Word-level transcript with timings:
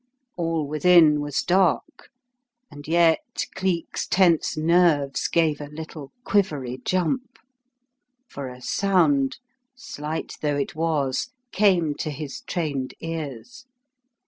All 0.35 0.65
within 0.67 1.19
was 1.21 1.43
dark, 1.43 2.09
and 2.71 2.87
yet 2.87 3.45
Cleek's 3.53 4.07
tense 4.07 4.57
nerves 4.57 5.27
gave 5.27 5.61
a 5.61 5.67
little 5.67 6.11
quivery 6.23 6.79
jump. 6.83 7.37
For 8.27 8.49
a 8.49 8.63
sound, 8.63 9.37
slight 9.75 10.37
though 10.41 10.57
it 10.57 10.73
was, 10.73 11.29
came 11.51 11.93
to 11.99 12.09
his 12.09 12.41
trained 12.47 12.95
ears. 12.99 13.67